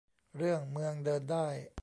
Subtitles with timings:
[0.37, 1.47] เรื่อง เมืองเดินได้